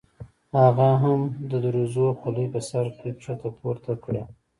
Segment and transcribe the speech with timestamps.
[0.59, 4.23] هغه هم د دروزو خولۍ په سر کې ښکته پورته کړه.